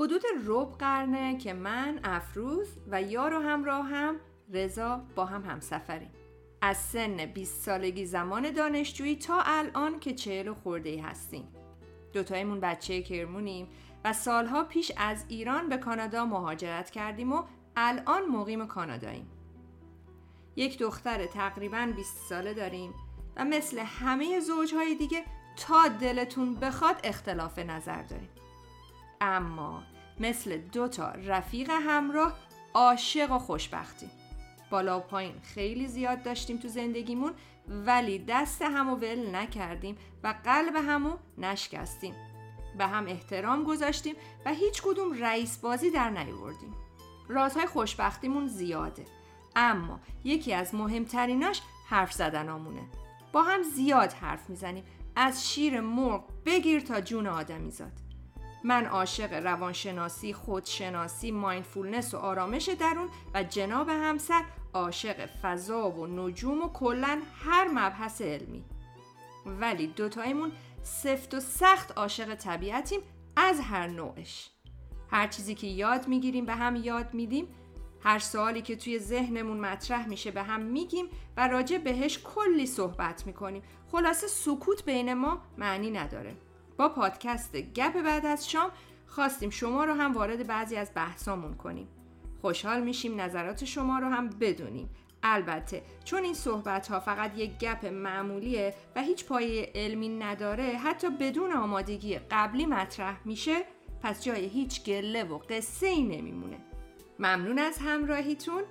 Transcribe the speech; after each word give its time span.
حدود 0.00 0.22
رب 0.46 0.72
قرنه 0.78 1.38
که 1.38 1.52
من 1.52 2.00
افروز 2.04 2.68
و 2.90 3.02
یار 3.02 3.34
و 3.34 3.40
همراه 3.40 3.86
هم 3.86 4.16
رضا 4.52 5.00
با 5.14 5.24
هم 5.24 5.42
همسفریم. 5.42 6.10
از 6.62 6.76
سن 6.76 7.26
20 7.26 7.62
سالگی 7.62 8.06
زمان 8.06 8.50
دانشجویی 8.50 9.16
تا 9.16 9.42
الان 9.44 10.00
که 10.00 10.14
چهل 10.14 10.48
و 10.48 10.54
خورده 10.54 11.02
هستیم. 11.02 11.48
دوتایمون 12.12 12.60
بچه 12.60 13.02
کرمونیم 13.02 13.68
و 14.04 14.12
سالها 14.12 14.64
پیش 14.64 14.92
از 14.96 15.24
ایران 15.28 15.68
به 15.68 15.76
کانادا 15.76 16.24
مهاجرت 16.24 16.90
کردیم 16.90 17.32
و 17.32 17.42
الان 17.76 18.26
مقیم 18.26 18.66
کاناداییم. 18.66 19.30
یک 20.56 20.78
دختر 20.78 21.26
تقریبا 21.26 21.92
20 21.96 22.16
ساله 22.28 22.54
داریم 22.54 22.94
و 23.36 23.44
مثل 23.44 23.78
همه 23.78 24.40
زوجهای 24.40 24.94
دیگه 24.94 25.24
تا 25.56 25.88
دلتون 25.88 26.54
بخواد 26.54 27.00
اختلاف 27.04 27.58
نظر 27.58 28.02
داریم. 28.02 28.28
اما 29.20 29.82
مثل 30.20 30.56
دو 30.56 30.88
تا 30.88 31.10
رفیق 31.10 31.70
همراه 31.70 32.38
عاشق 32.74 33.32
و 33.32 33.38
خوشبختیم. 33.38 34.10
بالا 34.70 34.98
و 34.98 35.02
پایین 35.02 35.34
خیلی 35.42 35.86
زیاد 35.86 36.22
داشتیم 36.22 36.56
تو 36.56 36.68
زندگیمون 36.68 37.32
ولی 37.68 38.18
دست 38.28 38.62
همو 38.62 38.96
ول 38.96 39.34
نکردیم 39.34 39.96
و 40.24 40.34
قلب 40.44 40.76
همو 40.76 41.16
نشکستیم. 41.38 42.14
به 42.78 42.86
هم 42.86 43.06
احترام 43.06 43.64
گذاشتیم 43.64 44.14
و 44.46 44.54
هیچ 44.54 44.82
کدوم 44.82 45.22
رئیس 45.22 45.58
بازی 45.58 45.90
در 45.90 46.10
نیاوردیم 46.10 46.74
رازهای 47.28 47.66
خوشبختیمون 47.66 48.46
زیاده. 48.46 49.04
اما 49.56 50.00
یکی 50.24 50.54
از 50.54 50.74
مهمتریناش 50.74 51.62
حرف 51.88 52.12
زدن 52.12 52.48
آمونه 52.48 52.82
با 53.32 53.42
هم 53.42 53.62
زیاد 53.62 54.12
حرف 54.12 54.50
می‌زنیم. 54.50 54.84
از 55.16 55.48
شیر 55.48 55.80
مرغ 55.80 56.24
بگیر 56.46 56.80
تا 56.80 57.00
جون 57.00 57.26
آدمیزاد 57.26 57.92
من 58.64 58.86
عاشق 58.86 59.32
روانشناسی، 59.32 60.32
خودشناسی، 60.32 61.30
مایندفولنس 61.30 62.14
و 62.14 62.16
آرامش 62.16 62.68
درون 62.68 63.08
و 63.34 63.42
جناب 63.42 63.88
همسر 63.88 64.44
عاشق 64.74 65.26
فضا 65.26 65.90
و 65.90 66.06
نجوم 66.06 66.62
و 66.62 66.68
کلا 66.68 67.22
هر 67.44 67.68
مبحث 67.68 68.22
علمی. 68.22 68.64
ولی 69.46 69.86
دوتایمون 69.86 70.52
سفت 70.82 71.34
و 71.34 71.40
سخت 71.40 71.92
عاشق 71.98 72.34
طبیعتیم 72.34 73.00
از 73.36 73.60
هر 73.60 73.86
نوعش. 73.86 74.50
هر 75.10 75.26
چیزی 75.26 75.54
که 75.54 75.66
یاد 75.66 76.08
می‌گیریم 76.08 76.46
به 76.46 76.54
هم 76.54 76.76
یاد 76.76 77.14
میدیم 77.14 77.48
هر 78.02 78.18
سوالی 78.18 78.62
که 78.62 78.76
توی 78.76 78.98
ذهنمون 78.98 79.60
مطرح 79.60 80.08
میشه 80.08 80.30
به 80.30 80.42
هم 80.42 80.60
میگیم 80.60 81.06
و 81.36 81.48
راجع 81.48 81.78
بهش 81.78 82.18
کلی 82.18 82.66
صحبت 82.66 83.26
می‌کنیم. 83.26 83.62
خلاصه 83.92 84.26
سکوت 84.26 84.84
بین 84.84 85.14
ما 85.14 85.42
معنی 85.58 85.90
نداره. 85.90 86.36
با 86.80 86.88
پادکست 86.88 87.56
گپ 87.56 88.02
بعد 88.02 88.26
از 88.26 88.50
شام 88.50 88.70
خواستیم 89.06 89.50
شما 89.50 89.84
رو 89.84 89.94
هم 89.94 90.12
وارد 90.12 90.46
بعضی 90.46 90.76
از 90.76 90.90
بحثامون 90.94 91.54
کنیم. 91.54 91.88
خوشحال 92.40 92.82
میشیم 92.82 93.20
نظرات 93.20 93.64
شما 93.64 93.98
رو 93.98 94.08
هم 94.08 94.30
بدونیم. 94.30 94.90
البته 95.22 95.82
چون 96.04 96.24
این 96.24 96.34
صحبت 96.34 96.88
ها 96.88 97.00
فقط 97.00 97.38
یک 97.38 97.58
گپ 97.58 97.86
معمولیه 97.86 98.74
و 98.96 99.02
هیچ 99.02 99.24
پایه 99.24 99.72
علمی 99.74 100.08
نداره 100.08 100.64
حتی 100.64 101.10
بدون 101.10 101.52
آمادگی 101.52 102.18
قبلی 102.18 102.66
مطرح 102.66 103.20
میشه 103.24 103.64
پس 104.02 104.24
جای 104.24 104.44
هیچ 104.44 104.84
گله 104.84 105.24
و 105.24 105.38
قصه 105.38 105.86
ای 105.86 106.02
نمیمونه. 106.02 106.56
ممنون 107.18 107.58
از 107.58 107.78
همراهیتون. 107.78 108.62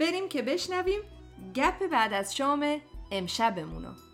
بریم 0.00 0.28
که 0.28 0.42
بشنویم 0.42 1.00
گپ 1.54 1.86
بعد 1.90 2.12
از 2.12 2.36
شام 2.36 2.80
امشبمونو. 3.10 4.07